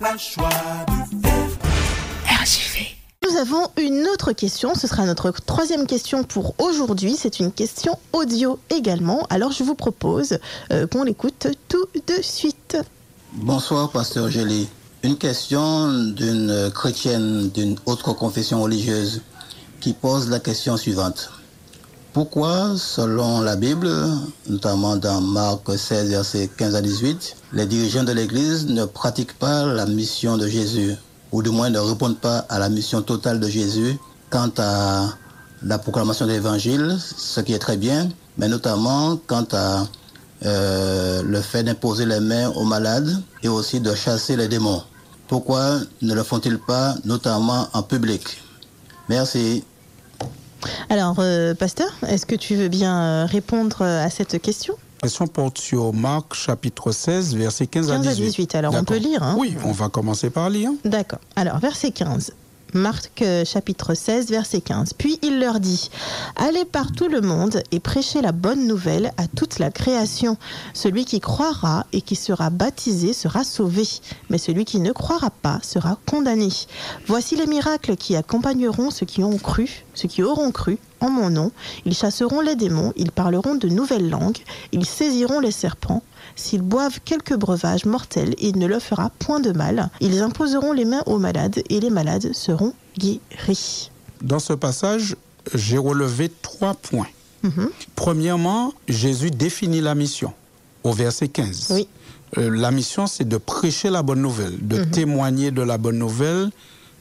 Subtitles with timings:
[0.00, 0.48] la joie
[0.88, 1.58] de vivre.
[2.26, 2.86] RGV.
[3.28, 7.98] Nous avons une autre question, ce sera notre troisième question pour aujourd'hui, c'est une question
[8.12, 10.38] audio également, alors je vous propose
[10.72, 12.78] euh, qu'on l'écoute tout de suite.
[13.34, 14.68] Bonsoir, pasteur Gély.
[15.02, 19.22] Une question d'une chrétienne d'une autre confession religieuse
[19.80, 21.30] qui pose la question suivante.
[22.12, 23.88] Pourquoi, selon la Bible,
[24.48, 29.64] notamment dans Marc 16, versets 15 à 18, les dirigeants de l'Église ne pratiquent pas
[29.64, 30.96] la mission de Jésus,
[31.30, 33.96] ou du moins ne répondent pas à la mission totale de Jésus
[34.28, 35.04] quant à
[35.62, 38.08] la proclamation de l'Évangile, ce qui est très bien,
[38.38, 39.86] mais notamment quant à
[40.44, 44.82] euh, le fait d'imposer les mains aux malades et aussi de chasser les démons.
[45.28, 48.42] Pourquoi ne le font-ils pas, notamment en public?
[49.08, 49.62] Merci.
[50.88, 54.74] Alors, euh, pasteur, est-ce que tu veux bien euh, répondre à cette question?
[55.02, 58.26] La question porte sur Marc chapitre 16, versets 15, 15 à à 18.
[58.26, 59.22] 18, alors on peut lire.
[59.22, 59.36] Hein?
[59.38, 60.70] Oui, on va commencer par lire.
[60.84, 61.20] D'accord.
[61.36, 62.32] Alors, verset 15.
[62.74, 64.94] Marc euh, chapitre 16, verset 15.
[64.94, 65.90] Puis il leur dit,
[66.36, 70.36] Allez par tout le monde et prêchez la bonne nouvelle à toute la création.
[70.74, 73.84] Celui qui croira et qui sera baptisé sera sauvé,
[74.28, 76.48] mais celui qui ne croira pas sera condamné.
[77.06, 81.30] Voici les miracles qui accompagneront ceux qui ont cru, ceux qui auront cru en mon
[81.30, 81.52] nom.
[81.84, 84.38] Ils chasseront les démons, ils parleront de nouvelles langues,
[84.72, 86.02] ils saisiront les serpents.
[86.36, 89.90] S'ils boivent quelques breuvages mortels, il ne leur fera point de mal.
[90.00, 93.90] Ils imposeront les mains aux malades et les malades seront guéris.
[94.22, 95.16] Dans ce passage,
[95.54, 97.08] j'ai relevé trois points.
[97.42, 97.70] Mhm.
[97.96, 100.32] Premièrement, Jésus définit la mission
[100.84, 101.68] au verset 15.
[101.70, 101.88] Oui.
[102.38, 104.90] Euh, la mission, c'est de prêcher la bonne nouvelle, de Mhm.
[104.90, 106.50] témoigner de la bonne nouvelle,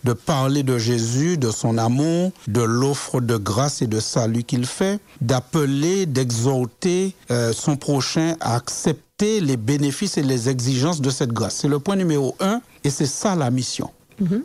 [0.03, 4.65] de parler de Jésus, de son amour, de l'offre de grâce et de salut qu'il
[4.65, 11.33] fait, d'appeler, d'exhorter euh, son prochain à accepter les bénéfices et les exigences de cette
[11.33, 11.57] grâce.
[11.57, 13.91] C'est le point numéro un et c'est ça la mission.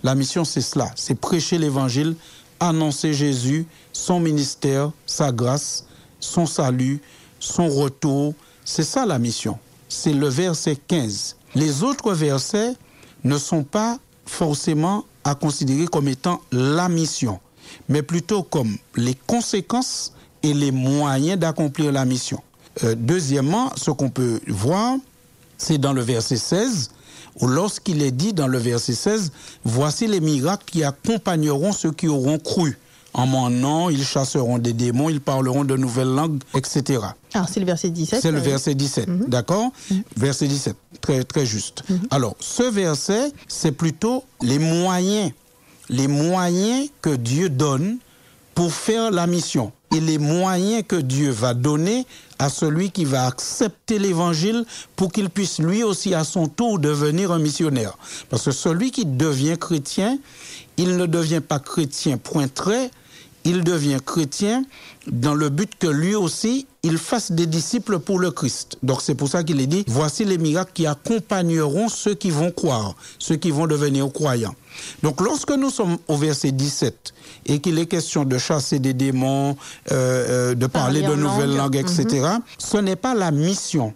[0.04, 2.14] La mission, c'est cela, c'est prêcher l'évangile,
[2.60, 5.84] annoncer Jésus, son ministère, sa grâce,
[6.20, 7.00] son salut,
[7.40, 8.34] son retour.
[8.64, 9.58] C'est ça la mission.
[9.88, 11.36] C'est le verset 15.
[11.56, 12.74] Les autres versets
[13.24, 17.40] ne sont pas forcément à considérer comme étant la mission,
[17.88, 20.12] mais plutôt comme les conséquences
[20.42, 22.40] et les moyens d'accomplir la mission.
[22.82, 24.96] Euh, deuxièmement, ce qu'on peut voir,
[25.56, 26.90] c'est dans le verset 16,
[27.40, 29.32] où lorsqu'il est dit dans le verset 16,
[29.64, 32.78] voici les miracles qui accompagneront ceux qui auront cru.
[33.14, 37.00] En mon nom, ils chasseront des démons, ils parleront de nouvelles langues, etc.
[37.32, 38.20] Alors, c'est le verset 17.
[38.20, 39.70] C'est le euh, verset 17, d'accord
[40.16, 41.84] Verset 17, très, très juste.
[42.10, 45.30] Alors, ce verset, c'est plutôt les moyens,
[45.88, 47.98] les moyens que Dieu donne
[48.54, 52.06] pour faire la mission et les moyens que Dieu va donner
[52.38, 54.64] à celui qui va accepter l'évangile
[54.96, 57.96] pour qu'il puisse lui aussi à son tour devenir un missionnaire.
[58.28, 60.18] Parce que celui qui devient chrétien,
[60.76, 62.90] il ne devient pas chrétien point trait,
[63.44, 64.64] il devient chrétien
[65.06, 68.78] dans le but que lui aussi, il fasse des disciples pour le Christ.
[68.82, 72.50] Donc c'est pour ça qu'il est dit, voici les miracles qui accompagneront ceux qui vont
[72.50, 74.54] croire, ceux qui vont devenir croyants.
[75.02, 77.14] Donc lorsque nous sommes au verset 17
[77.46, 79.56] et qu'il est question de chasser des démons,
[79.92, 81.74] euh, euh, de parler, de nouvelles langue.
[81.74, 82.26] langues, etc.,
[82.58, 83.94] ce n'est pas la mission,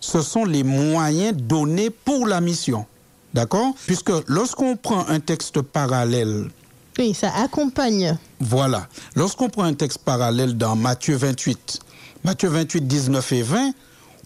[0.00, 2.86] ce sont les moyens donnés pour la mission.
[3.32, 3.74] D'accord?
[3.86, 6.50] Puisque lorsqu'on prend un texte parallèle
[6.98, 8.16] Oui, ça accompagne.
[8.44, 8.86] Voilà.
[9.16, 11.80] Lorsqu'on prend un texte parallèle dans Matthieu 28,
[12.24, 13.72] Matthieu 28, 19 et 20,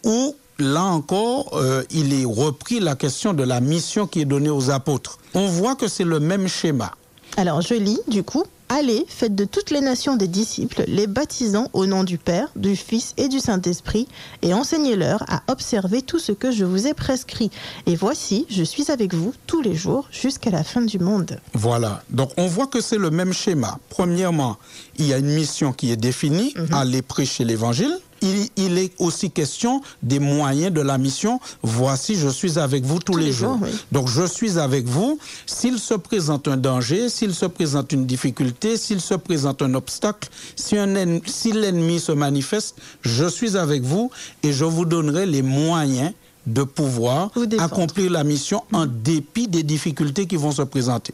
[0.04, 4.50] où là encore, euh, il est repris la question de la mission qui est donnée
[4.50, 5.18] aux apôtres.
[5.34, 6.92] On voit que c'est le même schéma.
[7.36, 8.44] Alors, je lis, du coup.
[8.70, 12.76] Allez, faites de toutes les nations des disciples, les baptisant au nom du Père, du
[12.76, 14.06] Fils et du Saint-Esprit,
[14.42, 17.50] et enseignez-leur à observer tout ce que je vous ai prescrit.
[17.86, 21.40] Et voici, je suis avec vous tous les jours jusqu'à la fin du monde.
[21.54, 22.02] Voilà.
[22.10, 23.78] Donc on voit que c'est le même schéma.
[23.88, 24.58] Premièrement,
[24.98, 27.98] il y a une mission qui est définie, aller prêcher l'évangile.
[28.22, 31.40] Il, il est aussi question des moyens de la mission.
[31.62, 33.58] Voici, je suis avec vous tous, les, jours.
[33.60, 33.70] oui.
[33.92, 35.18] Donc je suis avec vous.
[35.46, 40.28] S'il se présente un danger, s'il se présente une difficulté, s'il se présente un obstacle,
[40.56, 44.10] si l'ennemi se manifeste, je suis avec vous
[44.42, 46.12] et je vous donnerai les moyens
[46.46, 51.12] de pouvoir accomplir la mission en dépit des difficultés qui vont se présenter.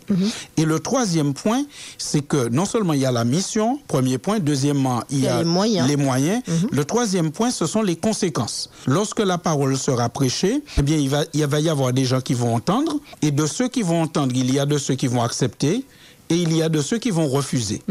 [0.56, 1.64] Et le troisième point,
[1.98, 5.38] c'est que non seulement il y a la mission, premier point, deuxièmement, il y a,
[5.38, 5.88] les moyens.
[5.88, 6.42] les moyens.
[6.70, 8.70] Le troisième point, ce sont les conséquences.
[8.86, 12.20] Lorsque la parole sera prêchée, eh bien, il va, il va y avoir des gens
[12.20, 15.06] qui vont entendre, et de ceux qui vont entendre, il y a de ceux qui
[15.06, 15.84] vont accepter,
[16.30, 17.82] et il y a de ceux qui vont refuser.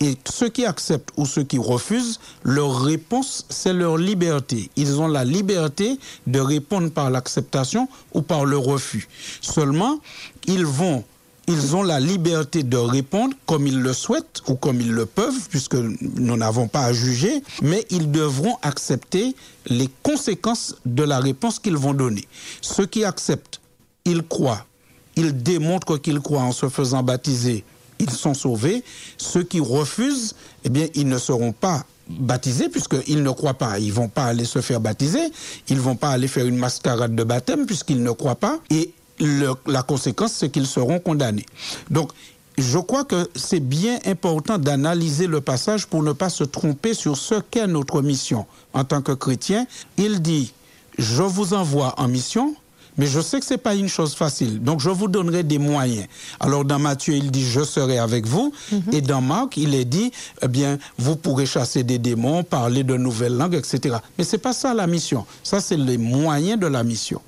[0.00, 4.70] Et ceux qui acceptent ou ceux qui refusent, leur réponse, c'est leur liberté.
[4.76, 9.08] Ils ont la liberté de répondre par l'acceptation ou par le refus.
[9.40, 10.00] Seulement,
[10.46, 11.04] ils vont
[11.48, 15.48] ils ont la liberté de répondre comme ils le souhaitent ou comme ils le peuvent,
[15.50, 19.34] puisque nous n'avons pas à juger, mais ils devront accepter
[19.66, 22.26] les conséquences de la réponse qu'ils vont donner.
[22.60, 23.60] Ceux qui acceptent,
[24.04, 24.64] ils croient,
[25.16, 27.64] ils démontrent qu'ils croient en se faisant baptiser,
[28.02, 28.84] ils sont sauvés.
[29.16, 30.34] Ceux qui refusent,
[30.64, 33.78] eh bien, ils ne seront pas baptisés puisqu'ils ne croient pas.
[33.78, 35.32] Ils vont pas aller se faire baptiser.
[35.68, 38.58] Ils vont pas aller faire une mascarade de baptême puisqu'ils ne croient pas.
[38.70, 38.92] Et
[39.66, 41.46] la conséquence, c'est qu'ils seront condamnés.
[41.90, 42.10] Donc,
[42.58, 47.16] je crois que c'est bien important d'analyser le passage pour ne pas se tromper sur
[47.16, 49.66] ce qu'est notre mission en tant que chrétien.
[49.96, 50.52] Il dit,
[50.98, 52.54] je vous envoie en mission,
[52.98, 54.62] mais je sais que c'est pas une chose facile.
[54.62, 56.06] Donc, je vous donnerai des moyens.
[56.40, 58.52] Alors, dans Matthieu, il dit, je serai avec vous.
[58.92, 60.12] Et dans Marc, il est dit,
[60.42, 63.96] eh bien, vous pourrez chasser des démons, parler de nouvelles langues, etc.
[64.18, 65.24] Mais c'est pas ça la mission.
[65.42, 67.20] Ça, c'est les moyens de la mission.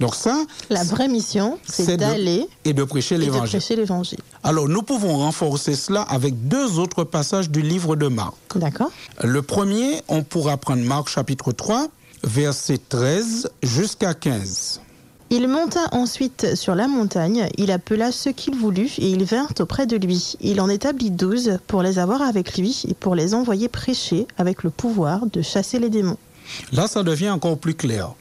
[0.00, 4.18] Donc ça, La vraie mission, c'est d'aller et de prêcher l'évangile.
[4.44, 8.34] Alors, nous pouvons renforcer cela avec deux autres passages du livre de Marc.
[8.54, 8.92] D'accord
[9.24, 11.88] Le premier, on pourra prendre Marc chapitre 3,
[12.22, 14.80] verset 13 jusqu'à 15.
[15.30, 19.86] Il monta ensuite sur la montagne, il appela ceux qu'il voulut, et ils vinrent auprès
[19.86, 20.36] de lui.
[20.40, 24.62] Il en établit douze pour les avoir avec lui et pour les envoyer prêcher avec
[24.62, 26.16] le pouvoir de chasser les démons.
[26.72, 28.14] Là, ça devient encore plus clair.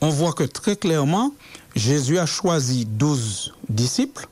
[0.00, 1.34] On voit que très clairement,
[1.74, 4.26] Jésus a choisi 12 disciples.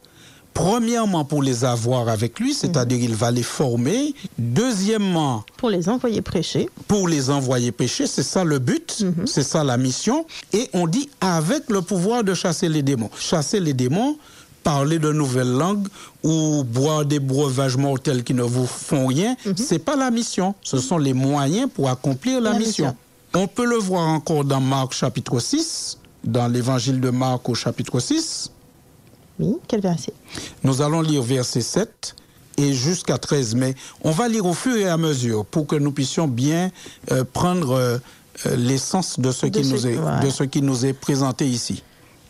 [0.55, 4.15] Premièrement, pour les avoir avec lui, c'est-à-dire il va les former.
[4.39, 9.65] Deuxièmement, Pour les envoyer prêcher, pour les envoyer pécher, c'est ça le but, c'est ça
[9.65, 10.27] la mission.
[10.53, 13.11] Et on dit avec le pouvoir de chasser les démons.
[13.19, 14.17] Chasser les démons,
[14.63, 15.89] parler de nouvelles langues
[16.23, 20.55] ou boire des breuvages mortels qui ne vous font rien, c'est pas la mission.
[20.63, 22.85] Ce sont les moyens pour accomplir la, La mission.
[22.87, 22.97] mission.
[23.35, 27.99] On peut le voir encore dans Marc chapitre 6, dans l'évangile de Marc au chapitre
[27.99, 28.51] 6.
[29.39, 30.13] Oui, quel verset?
[30.63, 32.15] Nous allons lire verset 7
[32.59, 35.93] et jusqu'à 13, mais on va lire au fur et à mesure pour que nous
[35.93, 36.71] puissions bien
[37.11, 37.99] euh, prendre euh,
[38.47, 40.21] euh, l'essence de, ce De qui ce- nous est- voilà.
[40.21, 41.83] de ce qui nous est présenté ici.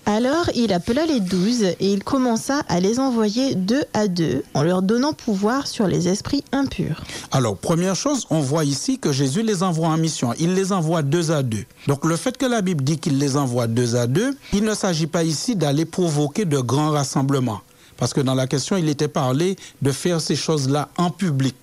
[0.04, 4.62] Alors il appela les douze et il commença à les envoyer deux à deux en
[4.62, 7.04] leur donnant pouvoir sur les esprits impurs.
[7.30, 10.34] Alors, première chose, on voit ici que Jésus les envoie en mission.
[10.38, 11.64] Il les envoie deux à deux.
[11.86, 14.74] Donc, le fait que la Bible dit qu'il les envoie deux à deux, il ne
[14.74, 17.60] s'agit pas ici d'aller provoquer de grands rassemblements.
[17.96, 21.54] Parce que dans la question, il était parlé de faire ces choses-là en public.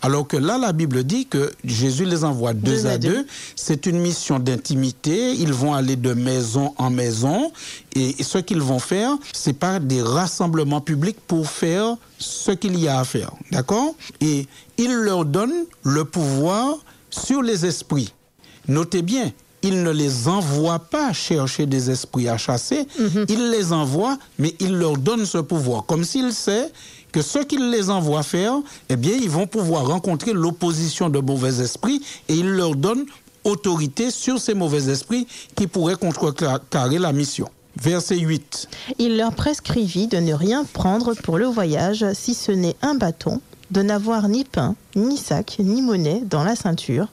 [0.00, 3.08] Alors que là, la Bible dit que Jésus les envoie deux, Deux à deux.
[3.10, 3.26] deux.
[3.56, 5.32] C'est une mission d'intimité.
[5.34, 7.52] Ils vont aller de maison en maison.
[7.94, 12.88] Et ce qu'ils vont faire, c'est pas des rassemblements publics pour faire ce qu'il y
[12.88, 13.32] a à faire.
[13.50, 13.94] D'accord?
[14.22, 14.46] Et
[14.78, 15.52] il leur donne
[15.82, 16.76] le pouvoir
[17.10, 18.12] sur les esprits.
[18.68, 19.30] Notez bien,
[19.62, 22.86] il ne les envoie pas chercher des esprits à chasser,
[23.28, 26.70] il les envoie, mais il leur donne ce pouvoir, comme s'il sait
[27.12, 28.54] que ce qu'il les envoie faire,
[28.88, 33.04] eh bien, ils vont pouvoir rencontrer l'opposition de mauvais esprits et il leur donne
[33.44, 37.48] autorité sur ces mauvais esprits qui pourraient contrecarrer la mission.
[37.80, 38.68] Verset 8.
[38.98, 43.40] Il leur prescrivit de ne rien prendre pour le voyage si ce n'est un bâton,
[43.70, 47.06] de n'avoir ni pain, ni sac, ni monnaie dans la ceinture,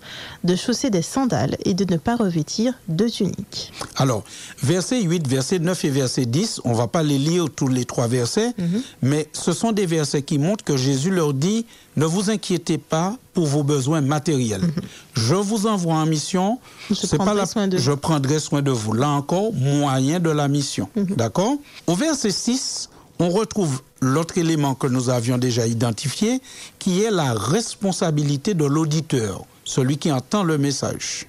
[0.44, 3.72] de chausser des sandales et de ne pas revêtir de tunique.
[3.96, 4.24] Alors,
[4.64, 8.08] verset 8, verset 9 et verset 10, on va pas les lire tous les trois
[8.08, 8.54] versets,
[9.02, 11.66] mais ce sont des versets qui montrent que Jésus leur dit,
[11.96, 14.62] ne vous inquiétez pas pour vos besoins matériels.
[15.14, 17.98] Je vous envoie en mission, Je pas prendrai la- soin de je vous.
[17.98, 18.94] prendrai soin de vous.
[18.94, 20.90] Là encore, moyen de la mission.
[20.96, 21.54] D'accord?
[21.86, 22.90] Au verset 6,
[23.20, 26.42] on retrouve l'autre élément que nous avions déjà identifié,
[26.80, 31.28] qui est la responsabilité de l'auditeur, celui qui entend le message.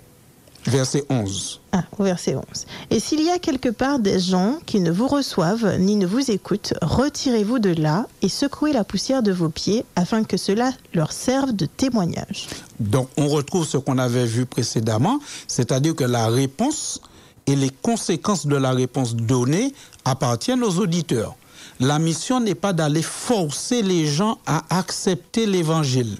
[0.66, 1.60] Verset 11.
[1.72, 2.42] Ah, au verset 11.
[2.90, 6.30] Et s'il y a quelque part des gens qui ne vous reçoivent ni ne vous
[6.30, 11.12] écoutent, retirez-vous de là et secouez la poussière de vos pieds afin que cela leur
[11.12, 12.48] serve de témoignage.
[12.80, 17.00] Donc, on retrouve ce qu'on avait vu précédemment, c'est-à-dire que la réponse
[17.46, 19.72] et les conséquences de la réponse donnée
[20.04, 21.34] appartiennent aux auditeurs.
[21.80, 26.16] La mission n'est pas d'aller forcer les gens à accepter l'évangile.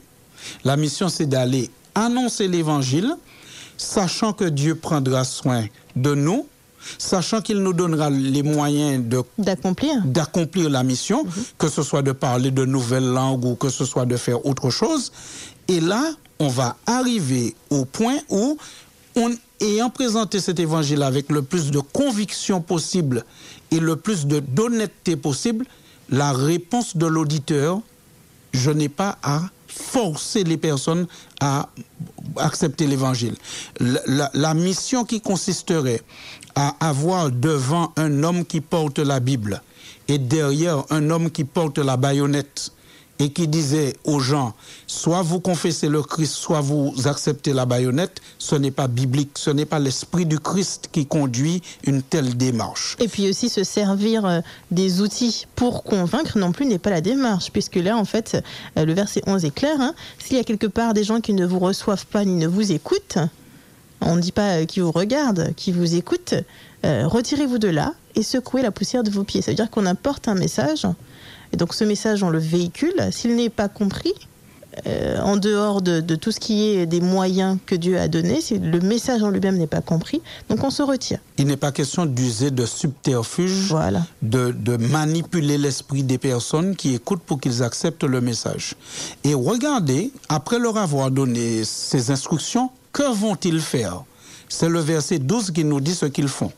[0.65, 3.13] La mission, c'est d'aller annoncer l'évangile,
[3.77, 5.65] sachant que Dieu prendra soin
[5.97, 6.47] de nous,
[6.97, 9.23] sachant qu'il nous donnera les moyens de
[10.05, 11.27] D'accomplir la mission,
[11.59, 14.71] que ce soit de parler de nouvelles langues ou que ce soit de faire autre
[14.71, 15.13] chose.
[15.67, 16.05] Et là,
[16.39, 18.57] on va arriver au point où,
[19.17, 23.25] on, ayant présenté cet évangile avec le plus de conviction possible
[23.71, 25.67] et le plus d'honnêteté possible,
[26.09, 27.81] la réponse de l'auditeur
[28.53, 31.07] je n'ai pas à forcer les personnes
[31.41, 31.69] à
[32.37, 33.37] accepter l'évangile.
[34.35, 36.03] La mission qui consisterait
[36.55, 39.63] à avoir devant un homme qui porte la Bible
[40.09, 42.73] et derrière un homme qui porte la baïonnette
[43.19, 44.55] et qui disait aux gens,
[44.87, 49.51] soit vous confessez le Christ, soit vous acceptez la baïonnette, ce n'est pas biblique, ce
[49.51, 52.97] n'est pas l'esprit du Christ qui conduit une telle démarche.
[53.01, 57.01] Et puis aussi se servir euh, des outils pour convaincre non plus n'est pas la
[57.01, 58.43] démarche, puisque là, en fait,
[58.77, 59.77] euh, le verset 11 est clair.
[59.81, 59.95] hein.
[60.19, 62.73] S'il y a quelque part des gens qui ne vous reçoivent pas ni ne vous
[62.73, 63.19] écoutent,
[64.01, 66.35] on ne dit pas euh, qui vous regardent, qui vous écoutent,
[66.85, 69.43] euh, retirez-vous de là et secouez la poussière de vos pieds.
[69.43, 70.87] Ça veut dire qu'on apporte un message,
[71.53, 72.95] et donc ce message, on le véhicule.
[73.11, 74.13] S'il n'est pas compris,
[74.87, 78.41] euh, en dehors de, de tout ce qui est des moyens que Dieu a donnés,
[78.41, 81.19] si le message en lui-même n'est pas compris, donc on se retire.
[81.39, 84.03] Il n'est pas question d'user de subterfuge, Voilà.
[84.23, 88.75] de, de manipuler l'esprit des personnes qui écoutent pour qu'ils acceptent le message.
[89.25, 94.03] Et regardez, après leur avoir donné ces instructions, que vont-ils faire?
[94.49, 96.53] C'est le verset 12 qui nous dit ce qu'ils font.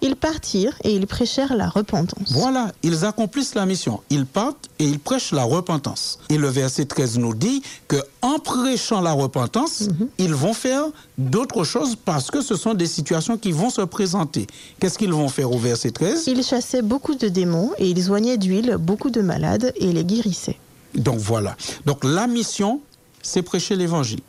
[0.00, 2.32] Ils partirent et ils prêchèrent la repentance.
[2.32, 4.00] Voilà, ils accomplissent la mission.
[4.10, 6.18] Ils partent et ils prêchent la repentance.
[6.28, 10.84] Et le verset 13 nous dit que en prêchant la repentance, ils vont faire
[11.18, 14.46] d'autres choses parce que ce sont des situations qui vont se présenter.
[14.80, 18.38] Qu'est-ce qu'ils vont faire au verset 13 Ils chassaient beaucoup de démons et ils oignaient
[18.38, 20.58] d'huile beaucoup de malades et les guérissaient.
[20.94, 21.56] Donc voilà.
[21.84, 22.80] Donc la mission,
[23.22, 24.20] c'est prêcher l'évangile.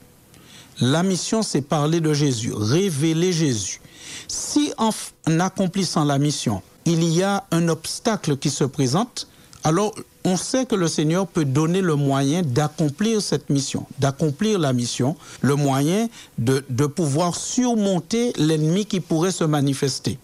[0.80, 3.82] La mission, c'est parler de Jésus, révéler Jésus.
[4.28, 4.92] Si en,
[5.40, 9.28] accomplissant la mission, il y a un obstacle qui se présente,
[9.64, 9.94] alors
[10.24, 15.16] on sait que le Seigneur peut donner le moyen d'accomplir cette mission, d'accomplir la mission,
[15.42, 16.08] le moyen
[16.38, 20.20] de, de pouvoir surmonter l'ennemi qui pourrait se manifester.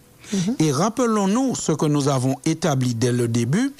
[0.58, 3.72] Et rappelons-nous ce que nous avons établi dès le début,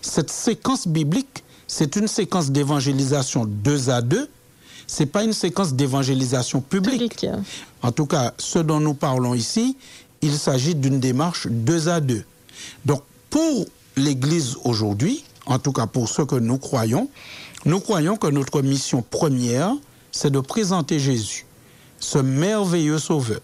[0.00, 4.28] cette séquence biblique, c'est une séquence d'évangélisation deux à deux.
[4.92, 7.14] C'est pas une séquence d'évangélisation publique.
[7.20, 7.26] Public.
[7.80, 9.76] En tout cas, ce dont nous parlons ici,
[10.20, 12.24] il s'agit d'une démarche deux à deux.
[12.84, 13.66] Donc, pour
[13.96, 17.08] l'Église aujourd'hui, en tout cas pour ceux que nous croyons,
[17.66, 19.72] nous croyons que notre mission première,
[20.10, 21.46] c'est de présenter Jésus,
[22.00, 23.42] ce merveilleux Sauveur,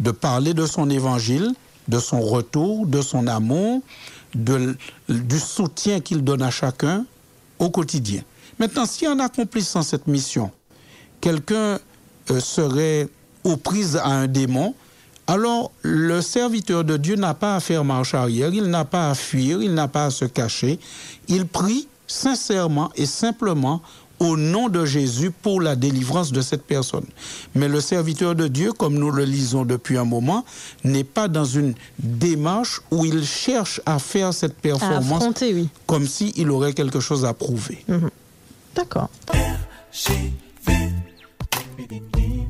[0.00, 1.52] de parler de son évangile,
[1.86, 3.82] de son retour, de son amour,
[4.34, 4.76] de-
[5.08, 7.04] du soutien qu'il donne à chacun
[7.60, 8.22] au quotidien.
[8.58, 10.50] Maintenant, si en accomplissant cette mission,
[11.22, 11.78] quelqu'un
[12.30, 13.08] euh, serait
[13.44, 14.74] aux prises à un démon,
[15.26, 19.14] alors le serviteur de Dieu n'a pas à faire marche arrière, il n'a pas à
[19.14, 20.78] fuir, il n'a pas à se cacher.
[21.28, 23.80] Il prie sincèrement et simplement
[24.18, 27.06] au nom de Jésus pour la délivrance de cette personne.
[27.54, 30.44] Mais le serviteur de Dieu, comme nous le lisons depuis un moment,
[30.84, 35.68] n'est pas dans une démarche où il cherche à faire cette performance affronter, oui.
[35.86, 37.84] comme s'il aurait quelque chose à prouver.
[38.76, 39.08] D'accord.
[41.78, 42.41] benim.